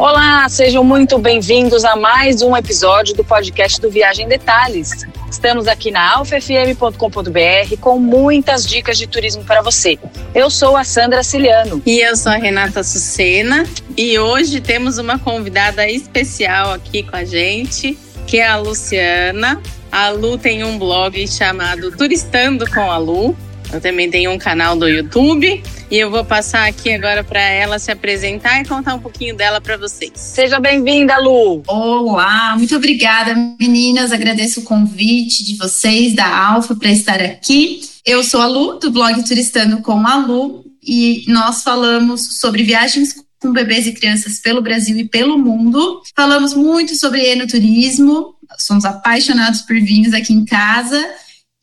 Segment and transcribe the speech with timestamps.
[0.00, 5.06] Olá, sejam muito bem-vindos a mais um episódio do podcast do Viagem Detalhes.
[5.30, 9.98] Estamos aqui na alfafm.com.br com muitas dicas de turismo para você.
[10.34, 11.82] Eu sou a Sandra Ciliano.
[11.84, 13.66] E eu sou a Renata Sucena.
[13.94, 19.60] E hoje temos uma convidada especial aqui com a gente, que é a Luciana.
[19.92, 23.36] A Lu tem um blog chamado Turistando com a Lu.
[23.70, 27.78] Eu também tenho um canal do YouTube e eu vou passar aqui agora para ela
[27.78, 30.12] se apresentar e contar um pouquinho dela para vocês.
[30.14, 31.64] Seja bem-vinda, Lu.
[31.66, 34.12] Olá, muito obrigada, meninas.
[34.12, 37.80] Agradeço o convite de vocês da Alfa para estar aqui.
[38.06, 43.16] Eu sou a Lu do blog Turistando com a Lu e nós falamos sobre viagens
[43.40, 46.02] com bebês e crianças pelo Brasil e pelo mundo.
[46.14, 51.04] Falamos muito sobre enoturismo, somos apaixonados por vinhos aqui em casa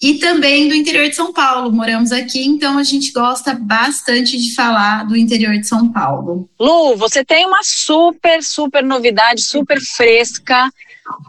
[0.02, 1.72] e também do interior de São Paulo.
[1.72, 6.50] Moramos aqui, então a gente gosta bastante de falar do interior de São Paulo.
[6.60, 10.72] Lu, você tem uma super, super novidade, super fresca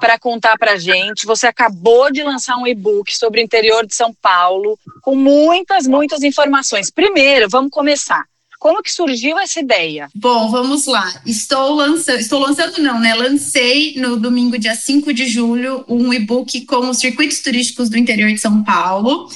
[0.00, 1.26] para contar para gente.
[1.26, 6.22] Você acabou de lançar um e-book sobre o interior de São Paulo com muitas, muitas
[6.22, 6.90] informações.
[6.90, 8.24] Primeiro, vamos começar.
[8.58, 10.08] Como que surgiu essa ideia?
[10.14, 11.22] Bom, vamos lá.
[11.24, 13.14] Estou lançando, estou lançando não, né?
[13.14, 18.32] Lancei no domingo, dia 5 de julho, um e-book com os circuitos turísticos do interior
[18.32, 19.28] de São Paulo.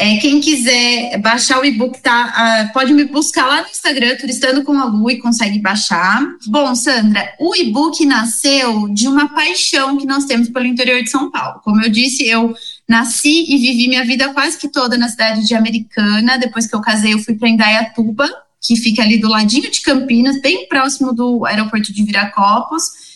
[0.00, 4.62] É, quem quiser baixar o e-book, tá, uh, pode me buscar lá no Instagram, Turistando
[4.62, 6.24] com a Lu, e consegue baixar.
[6.46, 11.32] Bom, Sandra, o e-book nasceu de uma paixão que nós temos pelo interior de São
[11.32, 11.60] Paulo.
[11.64, 12.54] Como eu disse, eu
[12.88, 16.38] nasci e vivi minha vida quase que toda na cidade de Americana.
[16.38, 20.40] Depois que eu casei, eu fui para Indaiatuba, que fica ali do ladinho de Campinas,
[20.40, 23.08] bem próximo do aeroporto de Viracopos.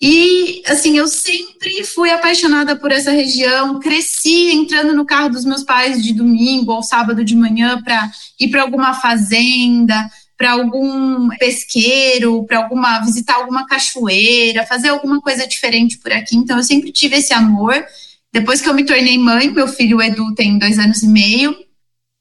[0.00, 5.62] E, assim, eu sempre fui apaixonada por essa região, cresci entrando no carro dos meus
[5.62, 12.44] pais de domingo ou sábado de manhã para ir para alguma fazenda, para algum pesqueiro,
[12.44, 16.36] para alguma visitar alguma cachoeira, fazer alguma coisa diferente por aqui.
[16.36, 17.74] Então, eu sempre tive esse amor.
[18.30, 21.56] Depois que eu me tornei mãe, meu filho Edu tem dois anos e meio,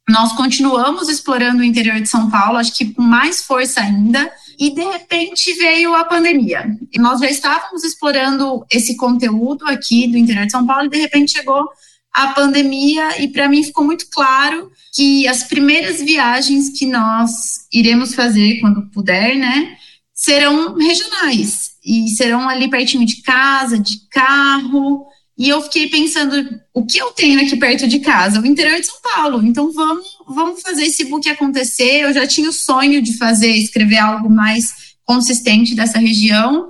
[0.07, 4.69] nós continuamos explorando o interior de São Paulo, acho que com mais força ainda, e
[4.69, 6.65] de repente veio a pandemia.
[6.93, 10.97] E nós já estávamos explorando esse conteúdo aqui do interior de São Paulo, e de
[10.97, 11.67] repente chegou
[12.13, 17.31] a pandemia, e para mim ficou muito claro que as primeiras viagens que nós
[17.73, 19.75] iremos fazer quando puder, né,
[20.13, 25.05] serão regionais e serão ali pertinho de casa, de carro.
[25.37, 28.39] E eu fiquei pensando, o que eu tenho aqui perto de casa?
[28.39, 29.45] O interior de São Paulo.
[29.45, 32.03] Então vamos, vamos fazer esse book acontecer.
[32.03, 36.69] Eu já tinha o sonho de fazer, escrever algo mais consistente dessa região.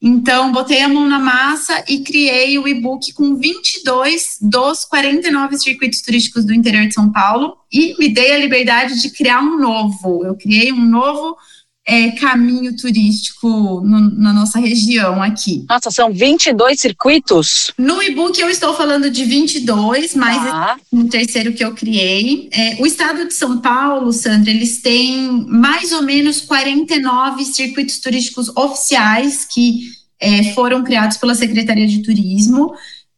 [0.00, 6.02] Então, botei a mão na massa e criei o e-book com 22 dos 49 circuitos
[6.02, 10.24] turísticos do interior de São Paulo e me dei a liberdade de criar um novo.
[10.24, 11.36] Eu criei um novo
[11.86, 13.48] é, caminho turístico
[13.84, 15.64] no, na nossa região aqui.
[15.68, 17.72] Nossa, são 22 circuitos?
[17.78, 20.76] No e-book eu estou falando de 22, mas ah.
[20.92, 22.48] no terceiro que eu criei.
[22.52, 28.48] É, o estado de São Paulo, Sandra, eles têm mais ou menos 49 circuitos turísticos
[28.56, 32.74] oficiais que é, foram criados pela Secretaria de Turismo.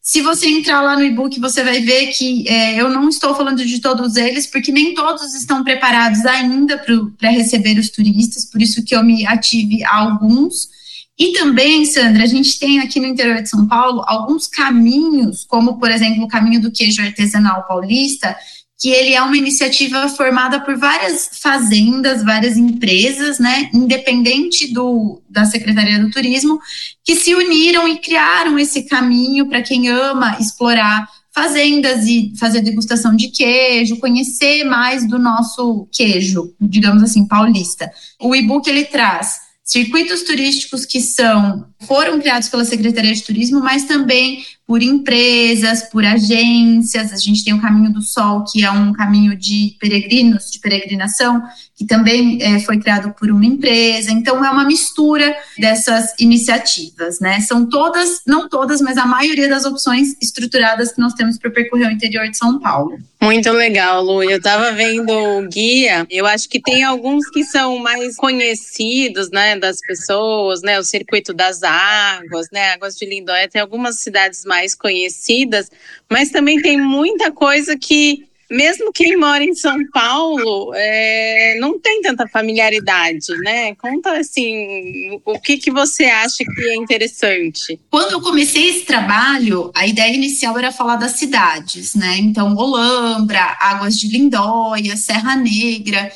[0.09, 3.63] Se você entrar lá no e-book, você vai ver que é, eu não estou falando
[3.63, 8.83] de todos eles, porque nem todos estão preparados ainda para receber os turistas, por isso
[8.83, 10.71] que eu me ative a alguns.
[11.19, 15.79] E também, Sandra, a gente tem aqui no interior de São Paulo alguns caminhos, como,
[15.79, 18.35] por exemplo, o caminho do queijo artesanal paulista,
[18.79, 25.45] que ele é uma iniciativa formada por várias fazendas, várias empresas, né, independente do, da
[25.45, 26.61] Secretaria do Turismo,
[27.05, 33.15] que se uniram e criaram esse caminho para quem ama explorar fazendas e fazer degustação
[33.15, 37.91] de queijo, conhecer mais do nosso queijo, digamos assim, paulista.
[38.21, 43.85] O e-book ele traz circuitos turísticos que são foram criados pela Secretaria de Turismo, mas
[43.85, 47.11] também por empresas, por agências.
[47.11, 51.43] A gente tem o Caminho do Sol, que é um caminho de peregrinos, de peregrinação,
[51.75, 54.11] que também é, foi criado por uma empresa.
[54.11, 57.41] Então, é uma mistura dessas iniciativas, né?
[57.41, 61.87] São todas, não todas, mas a maioria das opções estruturadas que nós temos para percorrer
[61.87, 62.99] o interior de São Paulo.
[63.23, 64.23] Muito legal, Lu.
[64.23, 69.59] Eu estava vendo o guia, eu acho que tem alguns que são mais conhecidos, né,
[69.59, 70.79] das pessoas, né?
[70.79, 72.73] O Circuito das Águas, né?
[72.73, 75.71] Águas de Lindóia, tem algumas cidades mais conhecidas,
[76.11, 82.01] mas também tem muita coisa que mesmo quem mora em São Paulo é, não tem
[82.01, 83.75] tanta familiaridade, né?
[83.75, 87.79] Conta assim, o que, que você acha que é interessante?
[87.91, 92.17] Quando eu comecei esse trabalho, a ideia inicial era falar das cidades, né?
[92.19, 96.11] Então, Olambra, Águas de Lindóia, Serra Negra.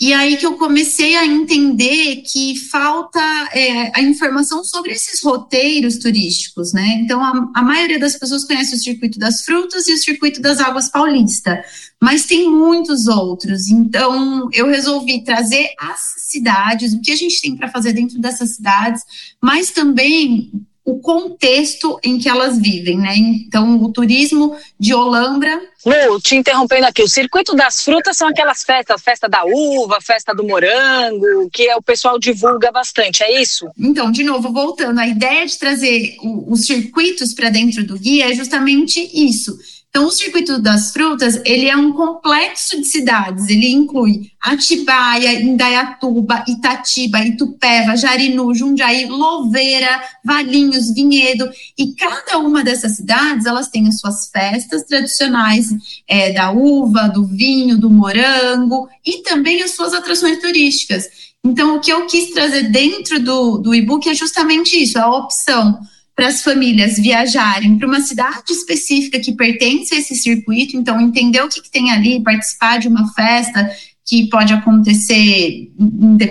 [0.00, 3.20] E aí que eu comecei a entender que falta
[3.52, 7.00] é, a informação sobre esses roteiros turísticos, né?
[7.00, 10.60] Então, a, a, maioria das pessoas conhece o circuito das frutas e o circuito das
[10.60, 11.64] águas paulista,
[12.00, 13.66] mas tem muitos outros.
[13.66, 18.50] Então, eu resolvi trazer as cidades, o que a gente tem para fazer dentro dessas
[18.54, 19.02] cidades,
[19.42, 20.52] mas também
[20.88, 23.14] o contexto em que elas vivem, né?
[23.14, 25.60] Então, o turismo de Olambra.
[25.84, 30.34] Lu, te interrompendo aqui, o circuito das frutas são aquelas festas, festa da uva, festa
[30.34, 33.68] do morango, que é o pessoal divulga bastante, é isso?
[33.78, 38.30] Então, de novo, voltando, a ideia de trazer o, os circuitos para dentro do guia
[38.30, 39.58] é justamente isso
[39.90, 46.44] então, o circuito das frutas, ele é um complexo de cidades, ele inclui Atibaia, Indaiatuba,
[46.46, 53.98] Itatiba, Itupeva, Jarinu, Jundiaí, Louveira, Valinhos, Vinhedo, e cada uma dessas cidades, elas têm as
[53.98, 55.70] suas festas tradicionais
[56.06, 61.08] é, da uva, do vinho, do morango, e também as suas atrações turísticas.
[61.42, 65.80] Então, o que eu quis trazer dentro do, do e-book é justamente isso, a opção
[66.18, 71.40] para as famílias viajarem para uma cidade específica que pertence a esse circuito, então entender
[71.42, 73.70] o que, que tem ali, participar de uma festa
[74.04, 75.70] que pode acontecer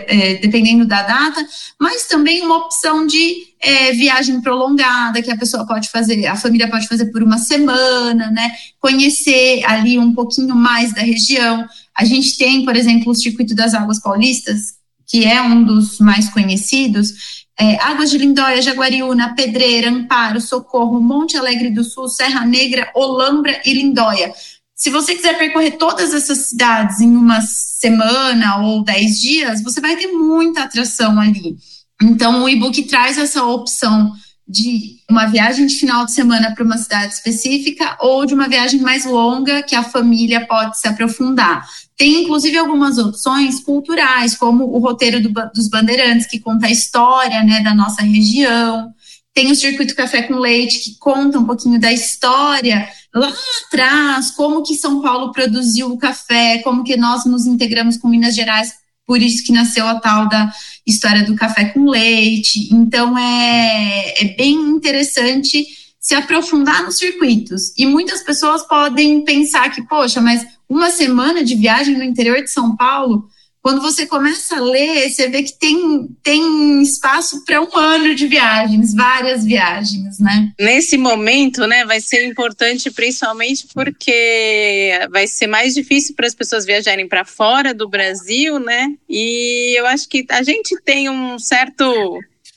[0.07, 1.48] é, dependendo da data,
[1.80, 6.69] mas também uma opção de é, viagem prolongada que a pessoa pode fazer, a família
[6.69, 8.51] pode fazer por uma semana, né?
[8.81, 11.66] Conhecer ali um pouquinho mais da região.
[11.98, 14.74] A gente tem, por exemplo, o Circuito das Águas Paulistas,
[15.07, 21.38] que é um dos mais conhecidos, é, Águas de Lindóia, Jaguariúna, Pedreira, Amparo, Socorro, Monte
[21.38, 24.33] Alegre do Sul, Serra Negra, Olambra e Lindóia.
[24.75, 29.95] Se você quiser percorrer todas essas cidades em uma semana ou dez dias, você vai
[29.95, 31.57] ter muita atração ali.
[32.00, 34.13] Então, o e-book traz essa opção
[34.47, 38.79] de uma viagem de final de semana para uma cidade específica ou de uma viagem
[38.79, 41.67] mais longa que a família pode se aprofundar.
[41.97, 47.44] Tem, inclusive, algumas opções culturais, como o roteiro do, dos Bandeirantes, que conta a história
[47.44, 48.94] né, da nossa região.
[49.33, 53.33] Tem o Circuito Café com Leite, que conta um pouquinho da história lá
[53.65, 58.35] atrás, como que São Paulo produziu o café, como que nós nos integramos com Minas
[58.35, 58.73] Gerais,
[59.05, 60.51] por isso que nasceu a tal da
[60.88, 62.74] história do café com leite.
[62.74, 65.66] Então, é, é bem interessante
[66.00, 67.74] se aprofundar nos circuitos.
[67.78, 72.50] E muitas pessoas podem pensar que, poxa, mas uma semana de viagem no interior de
[72.50, 73.28] São Paulo,
[73.62, 78.27] quando você começa a ler, você vê que tem, tem espaço para um ano de
[78.27, 80.54] viagens, várias viagens, né?
[80.59, 86.65] Nesse momento, né, vai ser importante principalmente porque vai ser mais difícil para as pessoas
[86.65, 88.94] viajarem para fora do Brasil, né?
[89.09, 91.86] E eu acho que a gente tem um certo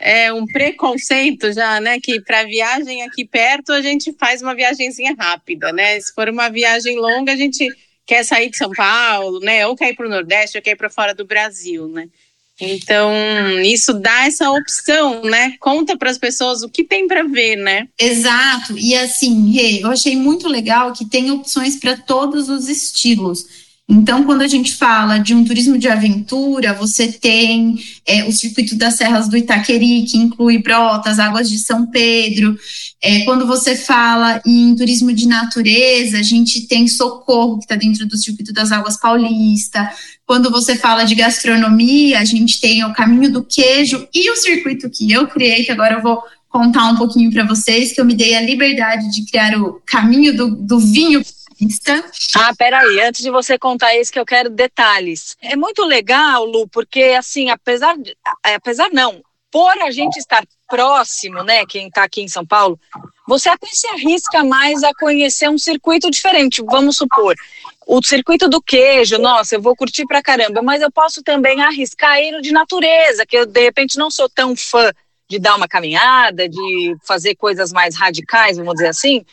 [0.00, 2.00] é um preconceito já, né?
[2.00, 6.00] Que para viagem aqui perto a gente faz uma viagemzinha rápida, né?
[6.00, 7.68] Se for uma viagem longa, a gente
[8.10, 9.64] quer sair de São Paulo, né?
[9.68, 12.08] Ou quer ir para o Nordeste, ou quer ir para fora do Brasil, né?
[12.60, 13.08] Então,
[13.62, 15.54] isso dá essa opção, né?
[15.60, 17.86] Conta para as pessoas o que tem para ver, né?
[17.96, 18.76] Exato.
[18.76, 23.69] E assim, Rê, eu achei muito legal que tem opções para todos os estilos.
[23.92, 27.76] Então, quando a gente fala de um turismo de aventura, você tem
[28.06, 32.56] é, o circuito das Serras do Itaqueri, que inclui Brotas, Águas de São Pedro.
[33.02, 38.06] É, quando você fala em turismo de natureza, a gente tem Socorro, que está dentro
[38.06, 39.90] do circuito das Águas Paulista.
[40.24, 44.88] Quando você fala de gastronomia, a gente tem o Caminho do Queijo e o circuito
[44.88, 48.14] que eu criei, que agora eu vou contar um pouquinho para vocês, que eu me
[48.14, 51.20] dei a liberdade de criar o Caminho do, do Vinho
[51.60, 52.02] pista.
[52.36, 55.36] Ah, peraí, antes de você contar isso que eu quero detalhes.
[55.42, 59.20] É muito legal, Lu, porque assim, apesar de, é, apesar não,
[59.52, 62.78] por a gente estar próximo, né, quem está aqui em São Paulo,
[63.26, 67.34] você até se arrisca mais a conhecer um circuito diferente, vamos supor.
[67.86, 72.18] O circuito do queijo, nossa, eu vou curtir pra caramba, mas eu posso também arriscar
[72.20, 74.92] ir de natureza, que eu de repente não sou tão fã
[75.28, 79.24] de dar uma caminhada, de fazer coisas mais radicais, vamos dizer assim,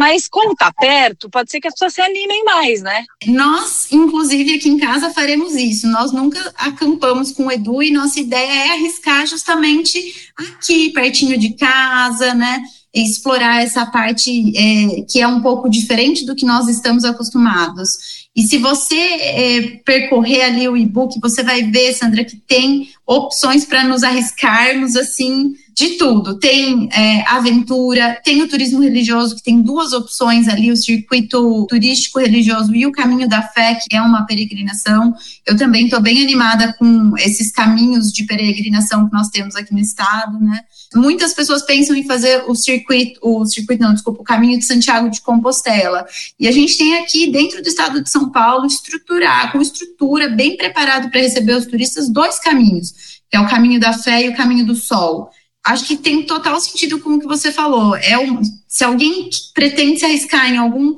[0.00, 3.04] mas como tá perto, pode ser que as pessoas se animem mais, né?
[3.26, 5.86] Nós, inclusive, aqui em casa faremos isso.
[5.88, 10.00] Nós nunca acampamos com o Edu e nossa ideia é arriscar justamente
[10.34, 12.62] aqui, pertinho de casa, né?
[12.92, 18.26] explorar essa parte é, que é um pouco diferente do que nós estamos acostumados.
[18.34, 23.64] E se você é, percorrer ali o e-book, você vai ver, Sandra, que tem opções
[23.64, 26.38] para nos arriscarmos assim de tudo.
[26.38, 32.18] Tem é, aventura, tem o turismo religioso, que tem duas opções ali: o circuito turístico
[32.18, 35.14] religioso e o caminho da fé, que é uma peregrinação.
[35.46, 39.80] Eu também estou bem animada com esses caminhos de peregrinação que nós temos aqui no
[39.80, 40.60] estado, né?
[40.94, 45.08] Muitas pessoas pensam em fazer o circuito, o circuito não, desculpa, o caminho de Santiago
[45.08, 46.04] de Compostela.
[46.38, 50.58] E a gente tem aqui dentro do estado de São Paulo estruturar com estrutura bem
[50.58, 52.92] preparado para receber os turistas dois caminhos,
[53.30, 55.30] que é o caminho da fé e o caminho do sol
[55.66, 57.96] acho que tem total sentido com o que você falou.
[57.96, 60.96] É um, se alguém pretende se arriscar em algum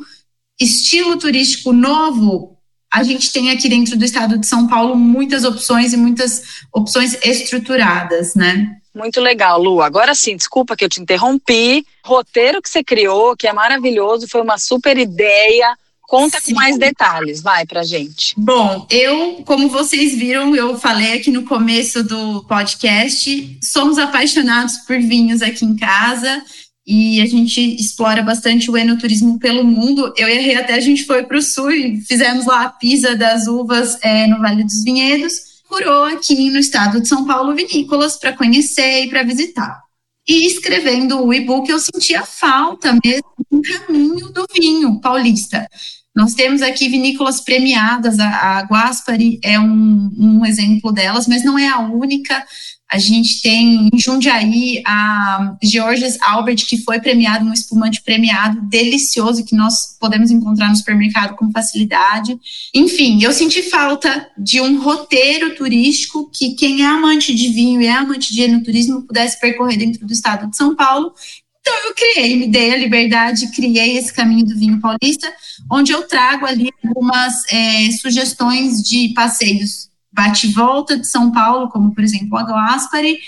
[0.60, 2.56] estilo turístico novo,
[2.92, 6.42] a gente tem aqui dentro do estado de São Paulo muitas opções e muitas
[6.72, 8.76] opções estruturadas, né?
[8.94, 9.80] Muito legal, Lu.
[9.80, 11.86] Agora sim, desculpa que eu te interrompi.
[12.04, 15.74] Roteiro que você criou, que é maravilhoso, foi uma super ideia.
[16.12, 16.52] Conta Sim.
[16.52, 18.34] com mais detalhes, vai pra gente.
[18.36, 24.98] Bom, eu, como vocês viram, eu falei aqui no começo do podcast, somos apaixonados por
[24.98, 26.44] vinhos aqui em casa
[26.86, 30.12] e a gente explora bastante o enoturismo pelo mundo.
[30.14, 33.16] Eu e Rê até a gente foi para o sul e fizemos lá a pisa
[33.16, 35.62] das uvas é, no Vale dos Vinhedos.
[35.66, 39.80] Curou aqui no estado de São Paulo vinícolas para conhecer e para visitar.
[40.28, 45.66] E escrevendo o e-book, eu sentia falta mesmo do caminho do vinho paulista.
[46.14, 51.58] Nós temos aqui vinícolas premiadas, a, a Guaspari é um, um exemplo delas, mas não
[51.58, 52.44] é a única.
[52.90, 59.46] A gente tem em Jundiaí a Georges Albert, que foi premiado, um espumante premiado delicioso
[59.46, 62.38] que nós podemos encontrar no supermercado com facilidade.
[62.74, 67.86] Enfim, eu senti falta de um roteiro turístico que quem é amante de vinho e
[67.86, 71.14] é amante de enoturismo pudesse percorrer dentro do estado de São Paulo
[71.62, 75.32] então eu criei, me dei a liberdade, criei esse caminho do vinho paulista,
[75.70, 82.04] onde eu trago ali algumas é, sugestões de passeios bate-volta de São Paulo, como por
[82.04, 83.18] exemplo a Gaspari,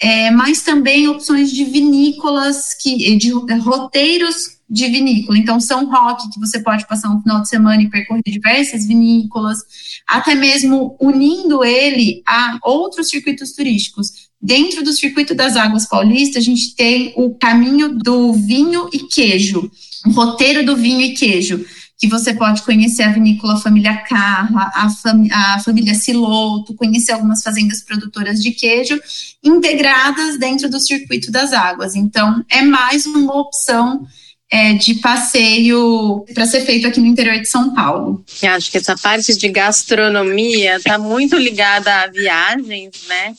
[0.00, 5.36] é, mas também opções de vinícolas, que, de roteiros de vinícola.
[5.36, 9.58] Então, São Roque, que você pode passar um final de semana e percorrer diversas vinícolas,
[10.06, 14.29] até mesmo unindo ele a outros circuitos turísticos.
[14.42, 19.70] Dentro do circuito das águas paulistas, a gente tem o caminho do vinho e queijo,
[20.06, 21.64] o roteiro do vinho e queijo,
[21.98, 27.42] que você pode conhecer a vinícola Família Carra, a, fam a família Siloto, conhecer algumas
[27.42, 28.98] fazendas produtoras de queijo
[29.44, 31.94] integradas dentro do circuito das águas.
[31.94, 34.06] Então, é mais uma opção
[34.50, 38.24] é, de passeio para ser feito aqui no interior de São Paulo.
[38.42, 43.34] Eu acho que essa parte de gastronomia está muito ligada a viagens, né?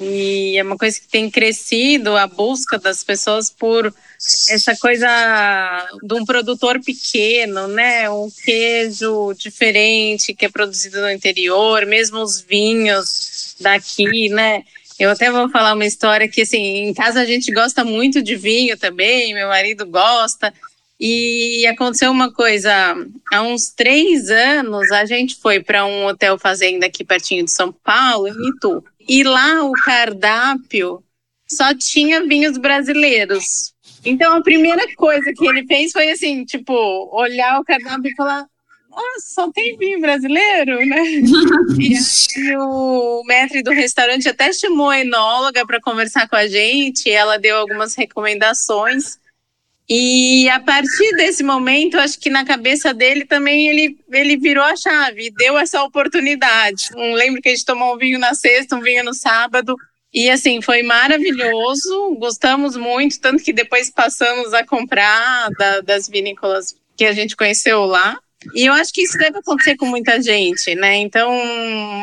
[0.00, 3.92] E é uma coisa que tem crescido a busca das pessoas por
[4.48, 5.08] essa coisa
[6.02, 8.08] de um produtor pequeno, né?
[8.08, 14.62] Um queijo diferente que é produzido no interior, mesmo os vinhos daqui, né?
[14.98, 18.34] Eu até vou falar uma história que, assim, em casa a gente gosta muito de
[18.34, 20.52] vinho também, meu marido gosta.
[21.00, 22.72] E aconteceu uma coisa,
[23.32, 27.72] há uns três anos a gente foi para um hotel fazenda aqui pertinho de São
[27.72, 28.84] Paulo, em Itu.
[29.08, 31.02] E lá o cardápio
[31.48, 33.72] só tinha vinhos brasileiros.
[34.04, 36.74] Então a primeira coisa que ele fez foi assim, tipo,
[37.12, 38.46] olhar o cardápio e falar:
[38.90, 41.02] nossa, só tem vinho brasileiro, né?
[41.78, 47.08] e aí o mestre do restaurante até chamou a enóloga para conversar com a gente,
[47.08, 49.18] ela deu algumas recomendações.
[49.90, 54.76] E a partir desse momento, acho que na cabeça dele também ele, ele virou a
[54.76, 56.90] chave, deu essa oportunidade.
[56.94, 59.74] Um, lembro que a gente tomou um vinho na sexta, um vinho no sábado.
[60.12, 66.74] E assim, foi maravilhoso, gostamos muito, tanto que depois passamos a comprar da, das vinícolas
[66.94, 68.18] que a gente conheceu lá.
[68.54, 70.96] E eu acho que isso deve acontecer com muita gente, né?
[70.96, 71.32] Então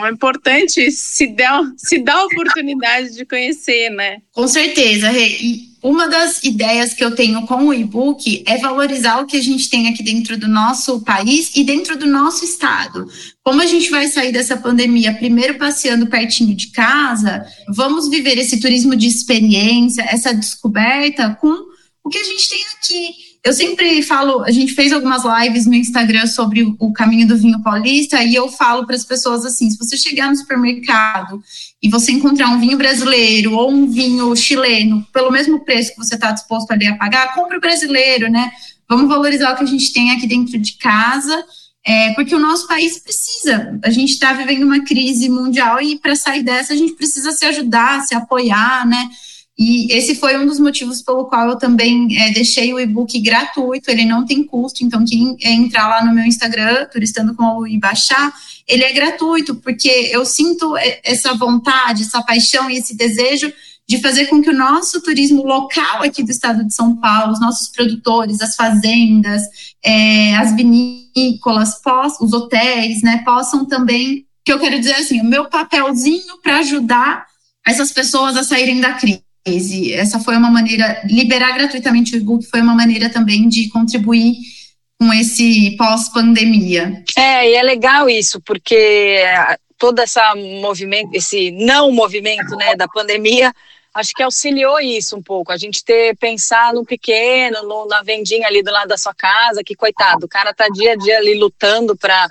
[0.06, 4.22] é importante se dar, se dar a oportunidade de conhecer, né?
[4.34, 5.10] Com certeza.
[5.86, 9.70] Uma das ideias que eu tenho com o e-book é valorizar o que a gente
[9.70, 13.08] tem aqui dentro do nosso país e dentro do nosso estado.
[13.44, 18.60] Como a gente vai sair dessa pandemia primeiro passeando pertinho de casa, vamos viver esse
[18.60, 21.56] turismo de experiência, essa descoberta com
[22.04, 23.16] o que a gente tem aqui.
[23.44, 27.62] Eu sempre falo, a gente fez algumas lives no Instagram sobre o caminho do vinho
[27.62, 31.44] paulista e eu falo para as pessoas assim: se você chegar no supermercado
[31.82, 36.16] e você encontrar um vinho brasileiro ou um vinho chileno pelo mesmo preço que você
[36.16, 38.52] está disposto ali a pagar, compre o brasileiro, né?
[38.90, 41.46] Vamos valorizar o que a gente tem aqui dentro de casa.
[41.88, 43.80] É, porque o nosso país precisa.
[43.84, 47.46] A gente está vivendo uma crise mundial e para sair dessa a gente precisa se
[47.46, 49.08] ajudar, se apoiar, né?
[49.58, 53.90] E esse foi um dos motivos pelo qual eu também é, deixei o e-book gratuito,
[53.90, 57.80] ele não tem custo, então quem entrar lá no meu Instagram, turistando com o e
[57.80, 58.34] baixar,
[58.68, 63.52] ele é gratuito, porque eu sinto essa vontade, essa paixão e esse desejo
[63.88, 67.40] de fazer com que o nosso turismo local aqui do estado de São Paulo, os
[67.40, 69.44] nossos produtores, as fazendas,
[69.84, 71.80] é, as vinícolas,
[72.20, 77.26] os hotéis, né, possam também, que eu quero dizer assim, o meu papelzinho para ajudar
[77.66, 79.25] essas pessoas a saírem da crise.
[79.46, 84.36] Essa foi uma maneira, liberar gratuitamente o e-book foi uma maneira também de contribuir
[85.00, 87.04] com esse pós-pandemia.
[87.18, 89.24] É, e é legal isso, porque
[89.78, 93.54] todo essa movimento, esse não movimento, né, da pandemia,
[93.94, 98.48] acho que auxiliou isso um pouco, a gente ter pensar no pequeno, no, na vendinha
[98.48, 101.38] ali do lado da sua casa, que coitado, o cara tá dia a dia ali
[101.38, 102.28] lutando para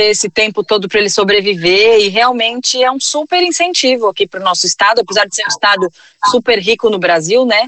[0.00, 4.40] ter esse tempo todo para ele sobreviver e realmente é um super incentivo aqui para
[4.40, 5.92] o nosso estado, apesar de ser um estado
[6.30, 7.66] super rico no Brasil, né?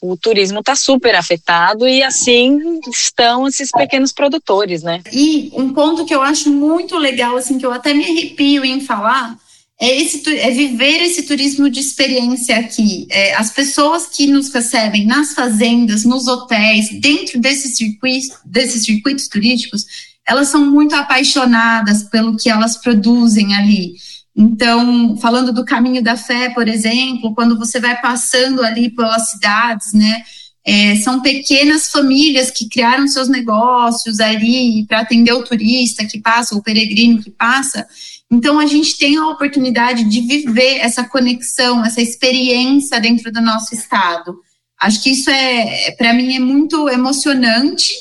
[0.00, 5.02] O turismo está super afetado e assim estão esses pequenos produtores, né?
[5.12, 8.80] E um ponto que eu acho muito legal, assim, que eu até me arrepio em
[8.80, 9.36] falar,
[9.80, 13.08] é, esse, é viver esse turismo de experiência aqui.
[13.10, 19.26] É, as pessoas que nos recebem nas fazendas, nos hotéis, dentro desses circuitos, desses circuitos
[19.26, 23.94] turísticos, elas são muito apaixonadas pelo que elas produzem ali.
[24.36, 29.92] Então, falando do caminho da fé, por exemplo, quando você vai passando ali pelas cidades,
[29.92, 30.22] né,
[30.66, 36.56] é, são pequenas famílias que criaram seus negócios ali para atender o turista que passa,
[36.56, 37.86] o peregrino que passa.
[38.30, 43.74] Então, a gente tem a oportunidade de viver essa conexão, essa experiência dentro do nosso
[43.74, 44.36] estado.
[44.80, 47.92] Acho que isso é, para mim, é muito emocionante,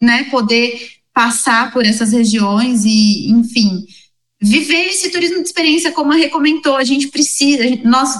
[0.00, 3.84] né, poder passar por essas regiões e, enfim,
[4.40, 6.76] viver esse turismo de experiência, como a recomendou.
[6.76, 8.14] A gente precisa, a gente, nós,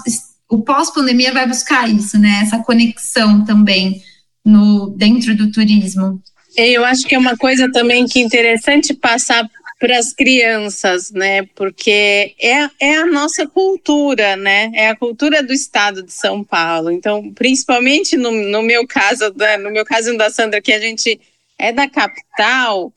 [0.48, 2.40] o pós-pandemia vai buscar isso, né?
[2.42, 4.02] Essa conexão também
[4.44, 6.20] no dentro do turismo.
[6.56, 11.46] Eu acho que é uma coisa também que é interessante passar para as crianças, né?
[11.54, 14.70] Porque é, é a nossa cultura, né?
[14.74, 16.90] É a cultura do estado de São Paulo.
[16.90, 19.32] Então, principalmente no, no meu caso,
[19.62, 21.18] no meu caso da Sandra, que a gente
[21.60, 22.92] é da capital,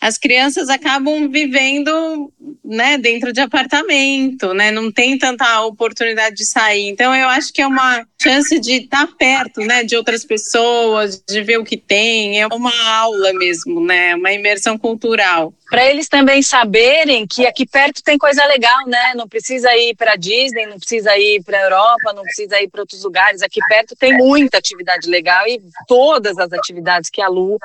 [0.00, 2.32] as crianças acabam vivendo
[2.64, 4.70] né, dentro de apartamento, né?
[4.70, 6.88] Não tem tanta oportunidade de sair.
[6.88, 11.42] Então eu acho que é uma chance de estar perto, né, de outras pessoas, de
[11.42, 12.40] ver o que tem.
[12.40, 14.14] É uma aula mesmo, né?
[14.14, 15.52] Uma imersão cultural.
[15.68, 19.14] Para eles também saberem que aqui perto tem coisa legal, né?
[19.16, 23.02] Não precisa ir para Disney, não precisa ir para Europa, não precisa ir para outros
[23.02, 23.42] lugares.
[23.42, 27.58] Aqui perto tem muita atividade legal e todas as atividades que a Lu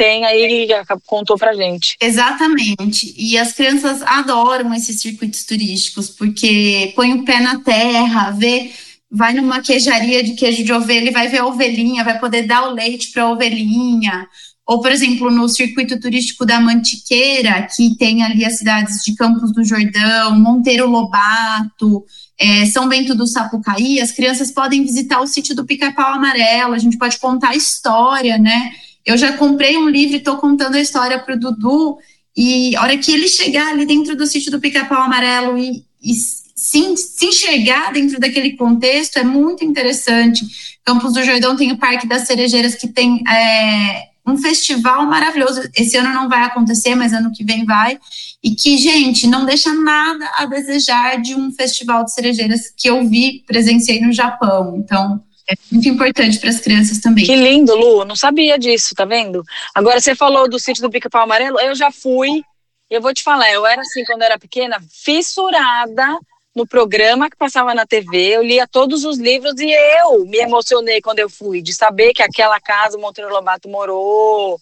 [0.00, 0.66] tem aí
[1.04, 1.94] contou pra gente.
[2.00, 3.14] Exatamente.
[3.18, 8.70] E as crianças adoram esses circuitos turísticos, porque põe o pé na terra, vê,
[9.10, 12.66] vai numa queijaria de queijo de ovelha e vai ver a ovelhinha, vai poder dar
[12.66, 14.26] o leite para a ovelhinha.
[14.66, 19.52] Ou, por exemplo, no circuito turístico da Mantiqueira, que tem ali as cidades de Campos
[19.52, 22.06] do Jordão, Monteiro Lobato,
[22.38, 26.78] é, São Bento do Sapucaí, as crianças podem visitar o sítio do Pica-Pau Amarelo, a
[26.78, 28.72] gente pode contar a história, né?
[29.10, 31.98] Eu já comprei um livro e estou contando a história para o Dudu.
[32.36, 36.14] E a hora que ele chegar ali dentro do sítio do Pica-Pau Amarelo e, e
[36.14, 40.46] se, se, enxergar dentro daquele contexto é muito interessante.
[40.84, 45.60] Campos do Jordão tem o Parque das Cerejeiras, que tem é, um festival maravilhoso.
[45.74, 47.98] Esse ano não vai acontecer, mas ano que vem vai.
[48.42, 53.08] E que, gente, não deixa nada a desejar de um festival de cerejeiras que eu
[53.08, 54.76] vi, presenciei no Japão.
[54.76, 55.20] Então,
[55.50, 57.24] é muito importante para as crianças também.
[57.24, 59.42] Que lindo, Lu, não sabia disso, tá vendo?
[59.74, 62.42] Agora você falou do sítio do Pica-Pau Amarelo, eu já fui,
[62.88, 66.18] eu vou te falar, eu era assim quando eu era pequena, fissurada
[66.54, 71.00] no programa que passava na TV, eu lia todos os livros e eu me emocionei
[71.00, 74.60] quando eu fui, de saber que aquela casa o Monteiro Lobato morou,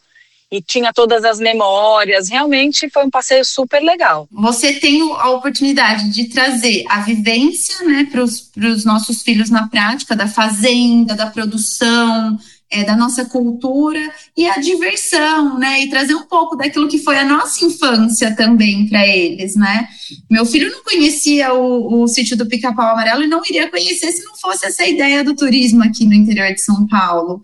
[0.51, 2.29] e tinha todas as memórias.
[2.29, 4.29] Realmente foi um passeio super legal.
[4.31, 10.17] Você tem a oportunidade de trazer a vivência né, para os nossos filhos na prática,
[10.17, 12.39] da fazenda, da produção,
[12.71, 14.01] é, da nossa cultura
[14.37, 15.83] e a diversão, né?
[15.83, 19.89] E trazer um pouco daquilo que foi a nossa infância também para eles, né?
[20.31, 24.23] Meu filho não conhecia o, o sítio do Pica-Pau Amarelo e não iria conhecer se
[24.23, 27.43] não fosse essa ideia do turismo aqui no interior de São Paulo.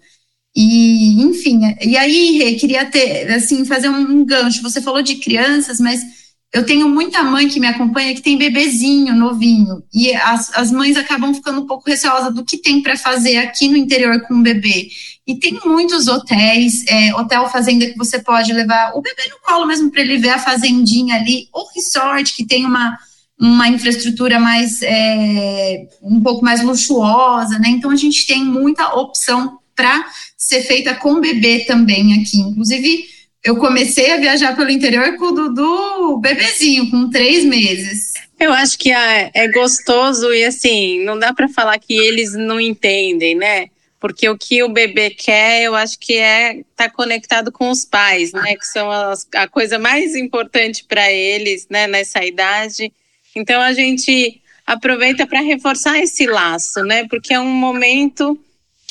[0.57, 4.63] E, enfim, e aí, Rê, queria ter, assim, fazer um gancho.
[4.63, 6.01] Você falou de crianças, mas
[6.55, 10.97] eu tenho muita mãe que me acompanha que tem bebezinho novinho, e as, as mães
[10.97, 14.43] acabam ficando um pouco receosas do que tem para fazer aqui no interior com o
[14.43, 14.89] bebê.
[15.27, 19.67] E tem muitos hotéis, é, hotel fazenda que você pode levar o bebê no colo
[19.67, 22.97] mesmo para ele ver a fazendinha ali, ou resort que tem uma,
[23.41, 27.69] uma infraestrutura mais é, um pouco mais luxuosa, né?
[27.69, 30.07] Então a gente tem muita opção para
[30.37, 32.39] ser feita com bebê também aqui.
[32.39, 33.05] Inclusive,
[33.45, 38.15] eu comecei a viajar pelo interior com o Dudu bebezinho, com três meses.
[38.41, 42.59] Eu acho que é, é gostoso e assim, não dá para falar que eles não
[42.59, 43.69] entendem, né?
[44.01, 47.85] Porque o que o bebê quer, eu acho que é estar tá conectado com os
[47.85, 48.57] pais, né?
[48.57, 51.87] Que são as, a coisa mais importante para eles, né?
[51.87, 52.93] Nessa idade.
[53.37, 57.07] Então a gente aproveita para reforçar esse laço, né?
[57.09, 58.39] Porque é um momento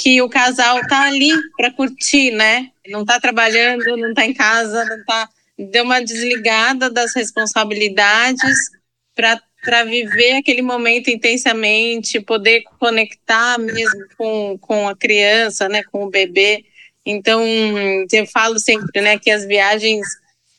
[0.03, 2.69] que o casal tá ali para curtir, né?
[2.89, 8.57] Não tá trabalhando, não tá em casa, não tá deu uma desligada das responsabilidades
[9.15, 16.03] para para viver aquele momento intensamente, poder conectar mesmo com, com a criança, né, com
[16.03, 16.65] o bebê.
[17.05, 17.41] Então,
[18.11, 20.05] eu falo sempre, né, que as viagens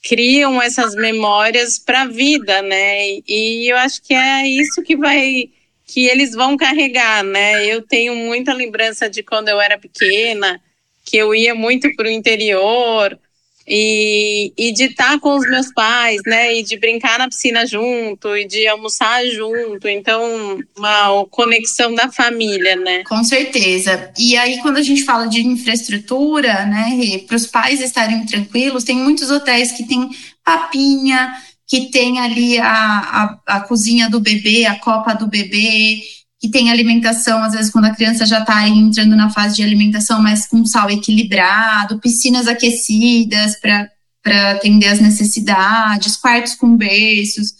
[0.03, 3.07] criam essas memórias para a vida, né?
[3.07, 5.51] E, e eu acho que é isso que vai
[5.87, 7.66] que eles vão carregar, né?
[7.66, 10.61] Eu tenho muita lembrança de quando eu era pequena,
[11.05, 13.18] que eu ia muito para o interior,
[13.66, 16.55] e, e de estar tá com os meus pais, né?
[16.55, 19.88] E de brincar na piscina junto, e de almoçar junto.
[19.88, 23.03] Então, uma conexão da família, né?
[23.05, 24.12] Com certeza.
[24.18, 28.97] E aí, quando a gente fala de infraestrutura, né, para os pais estarem tranquilos, tem
[28.97, 30.11] muitos hotéis que tem
[30.44, 31.33] papinha,
[31.66, 36.03] que tem ali a, a, a cozinha do bebê, a copa do bebê,
[36.40, 40.20] que tem alimentação, às vezes, quando a criança já está entrando na fase de alimentação,
[40.20, 47.55] mas com sal equilibrado, piscinas aquecidas para atender as necessidades, quartos com berços.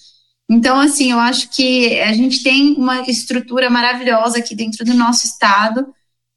[0.51, 5.27] Então, assim, eu acho que a gente tem uma estrutura maravilhosa aqui dentro do nosso
[5.27, 5.87] estado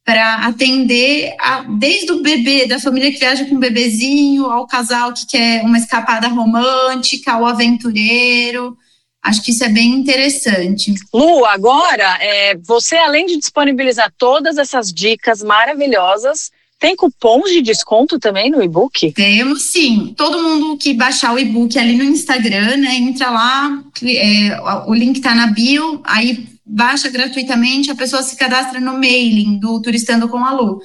[0.07, 5.11] para atender a, desde o bebê, da família que viaja com um bebezinho, ao casal
[5.11, 8.77] que quer uma escapada romântica, ao aventureiro.
[9.21, 10.93] Acho que isso é bem interessante.
[11.13, 18.17] Lu, agora, é, você além de disponibilizar todas essas dicas maravilhosas, tem cupons de desconto
[18.17, 19.11] também no e-book?
[19.11, 20.13] Temos sim.
[20.15, 25.19] Todo mundo que baixar o e-book ali no Instagram, né, entra lá, é, o link
[25.19, 30.43] tá na bio, aí baixa gratuitamente, a pessoa se cadastra no mailing do Turistando com
[30.43, 30.81] a Lu.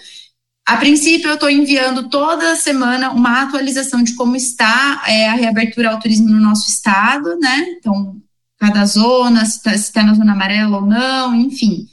[0.65, 5.91] A princípio, eu estou enviando toda semana uma atualização de como está é, a reabertura
[5.91, 7.67] ao turismo no nosso estado, né?
[7.79, 8.17] Então,
[8.59, 11.89] cada zona, se está tá na zona amarela ou não, enfim.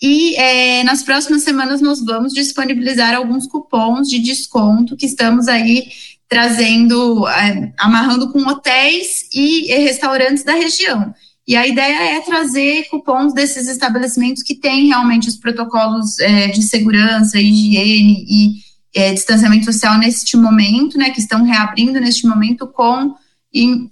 [0.00, 5.86] E é, nas próximas semanas nós vamos disponibilizar alguns cupons de desconto que estamos aí
[6.28, 11.14] trazendo, é, amarrando com hotéis e restaurantes da região.
[11.46, 16.62] E a ideia é trazer cupons desses estabelecimentos que têm realmente os protocolos é, de
[16.62, 18.54] segurança, higiene e
[18.94, 23.14] é, distanciamento social neste momento, né, que estão reabrindo neste momento com,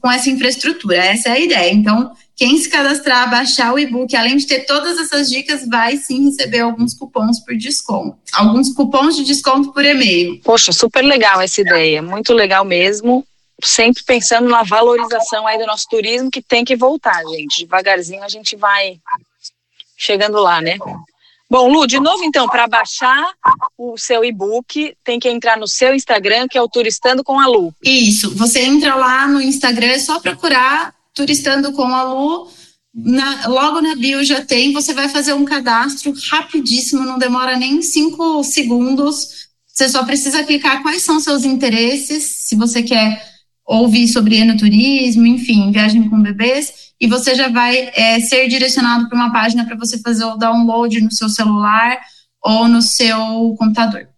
[0.00, 0.96] com essa infraestrutura.
[0.96, 1.74] Essa é a ideia.
[1.74, 6.24] Então, quem se cadastrar, baixar o e-book, além de ter todas essas dicas, vai sim
[6.24, 8.16] receber alguns cupons por desconto.
[8.32, 10.40] Alguns cupons de desconto por e-mail.
[10.42, 13.24] Poxa, super legal essa ideia, muito legal mesmo.
[13.62, 17.64] Sempre pensando na valorização aí do nosso turismo que tem que voltar, gente.
[17.64, 18.98] Devagarzinho a gente vai
[19.96, 20.78] chegando lá, né?
[21.48, 23.30] Bom, Lu, de novo então, para baixar
[23.76, 27.46] o seu e-book, tem que entrar no seu Instagram, que é o Turistando com a
[27.46, 27.74] Lu.
[27.82, 32.50] Isso, você entra lá no Instagram, é só procurar Turistando com a Lu,
[32.94, 37.80] na, logo na bio já tem, você vai fazer um cadastro rapidíssimo, não demora nem
[37.82, 39.48] cinco segundos.
[39.66, 43.31] Você só precisa clicar quais são seus interesses, se você quer
[43.66, 49.16] ouvir sobre enoturismo, enfim, viagem com bebês, e você já vai é, ser direcionado para
[49.16, 51.98] uma página para você fazer o download no seu celular
[52.42, 54.08] ou no seu computador.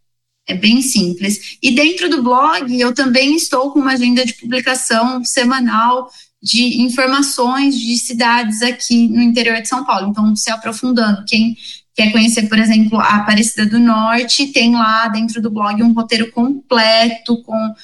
[0.46, 1.56] É bem simples.
[1.62, 6.10] E dentro do blog, eu também estou com uma agenda de publicação semanal
[6.42, 10.08] de informações de cidades aqui no interior de São Paulo.
[10.08, 11.56] Então, se aprofundando, quem
[11.94, 16.30] quer conhecer, por exemplo, a Aparecida do Norte, tem lá dentro do blog um roteiro
[16.32, 17.74] completo com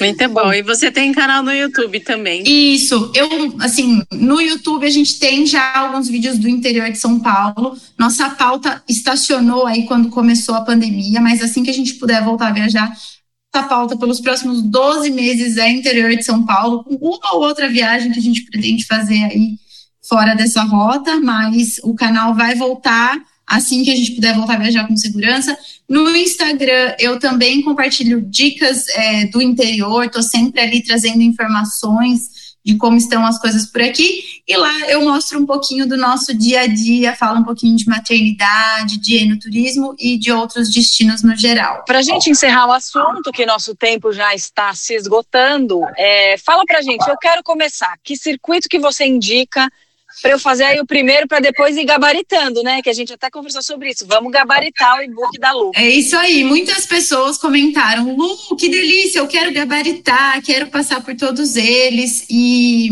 [0.00, 0.52] Muito bom.
[0.52, 2.42] E você tem canal no YouTube também?
[2.46, 3.12] Isso.
[3.14, 3.28] Eu,
[3.60, 7.76] assim, no YouTube a gente tem já alguns vídeos do interior de São Paulo.
[7.98, 12.48] Nossa pauta estacionou aí quando começou a pandemia, mas assim que a gente puder voltar
[12.48, 12.96] a viajar,
[13.54, 17.68] essa pauta pelos próximos 12 meses é interior de São Paulo, com uma ou outra
[17.68, 19.58] viagem que a gente pretende fazer aí
[20.08, 24.58] fora dessa rota, mas o canal vai voltar assim que a gente puder voltar a
[24.58, 25.56] viajar com segurança.
[25.88, 32.76] No Instagram, eu também compartilho dicas é, do interior, estou sempre ali trazendo informações de
[32.76, 34.22] como estão as coisas por aqui.
[34.46, 37.86] E lá eu mostro um pouquinho do nosso dia a dia, falo um pouquinho de
[37.88, 41.84] maternidade, de enoturismo e de outros destinos no geral.
[41.84, 46.62] Para a gente encerrar o assunto, que nosso tempo já está se esgotando, é, fala
[46.64, 47.94] para gente, eu quero começar.
[48.02, 49.68] Que circuito que você indica
[50.20, 52.82] para eu fazer aí o primeiro para depois ir gabaritando, né?
[52.82, 54.06] Que a gente até conversou sobre isso.
[54.06, 55.70] Vamos gabaritar o e-book da Lu.
[55.74, 56.44] É isso aí.
[56.44, 62.26] Muitas pessoas comentaram: Lu, que delícia, eu quero gabaritar, quero passar por todos eles.
[62.28, 62.88] E,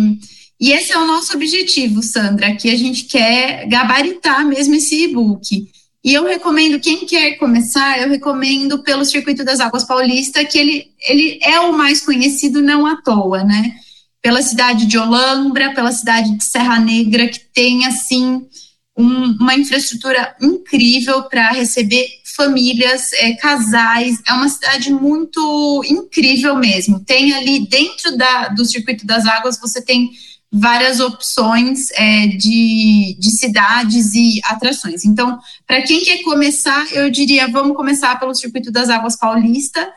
[0.61, 5.69] e esse é o nosso objetivo, Sandra, que a gente quer gabaritar mesmo esse e-book.
[6.03, 10.91] E eu recomendo, quem quer começar, eu recomendo pelo Circuito das Águas Paulista, que ele,
[11.07, 13.75] ele é o mais conhecido não à toa, né?
[14.23, 18.47] Pela cidade de Olambra, pela cidade de Serra Negra, que tem assim
[18.97, 22.07] um, uma infraestrutura incrível para receber
[22.37, 24.19] famílias, é, casais.
[24.27, 27.01] É uma cidade muito incrível mesmo.
[27.01, 30.11] Tem ali dentro da, do circuito das águas, você tem
[30.53, 35.05] várias opções é, de, de cidades e atrações.
[35.05, 39.89] Então, para quem quer começar, eu diria, vamos começar pelo circuito das águas paulista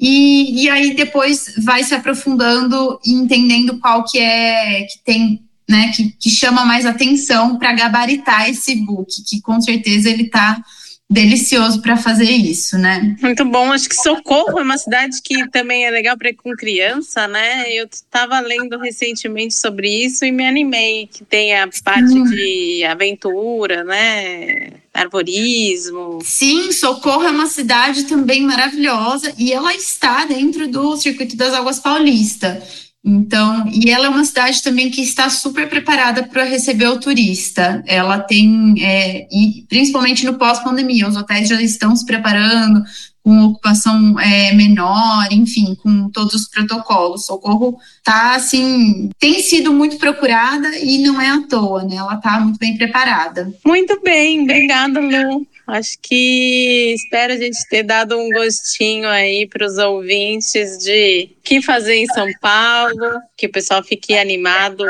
[0.00, 5.92] e, e aí depois vai se aprofundando e entendendo qual que é que tem, né,
[5.94, 10.62] que, que chama mais atenção para gabaritar esse book, que com certeza ele está
[11.10, 13.16] delicioso para fazer isso, né?
[13.20, 13.72] Muito bom.
[13.72, 17.68] Acho que Socorro é uma cidade que também é legal para ir com criança, né?
[17.72, 23.82] Eu estava lendo recentemente sobre isso e me animei, que tem a parte de aventura,
[23.82, 24.70] né?
[24.92, 26.18] Arborismo.
[26.22, 31.78] Sim, Socorro é uma cidade também maravilhosa e ela está dentro do Circuito das Águas
[31.78, 32.62] Paulista.
[33.02, 37.82] Então, e ela é uma cidade também que está super preparada para receber o turista.
[37.86, 42.82] Ela tem, é, e principalmente no pós-pandemia, os hotéis já estão se preparando
[43.22, 47.26] com ocupação é, menor, enfim, com todos os protocolos.
[47.26, 51.96] Socorro tá assim, tem sido muito procurada e não é à toa, né?
[51.96, 53.52] Ela está muito bem preparada.
[53.64, 55.46] Muito bem, obrigada, Lu.
[55.66, 61.62] Acho que espero a gente ter dado um gostinho aí para os ouvintes de que
[61.62, 64.84] fazer em São Paulo, que o pessoal fique animado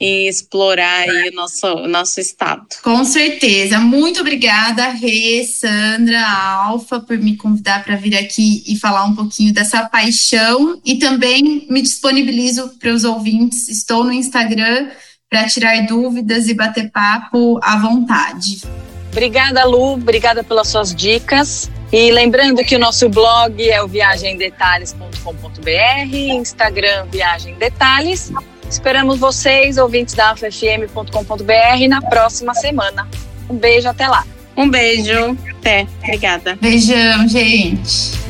[0.00, 2.66] em explorar aí o nosso, o nosso estado.
[2.82, 3.80] Com certeza.
[3.80, 6.24] Muito obrigada, Rê, Sandra,
[6.64, 10.80] Alfa, por me convidar para vir aqui e falar um pouquinho dessa paixão.
[10.84, 13.68] E também me disponibilizo para os ouvintes.
[13.68, 14.88] Estou no Instagram
[15.28, 18.62] para tirar dúvidas e bater papo à vontade.
[19.10, 19.94] Obrigada, Lu.
[19.94, 21.68] Obrigada pelas suas dicas.
[21.90, 28.30] E lembrando que o nosso blog é o viagemdetalhes.com.br, Instagram Viagem Detalhes.
[28.68, 33.08] Esperamos vocês, ouvintes da ffm.com.br, na próxima semana.
[33.48, 34.24] Um beijo, até lá.
[34.56, 35.36] Um beijo.
[35.58, 35.86] Até.
[36.02, 36.58] Obrigada.
[36.60, 38.27] Beijão, gente.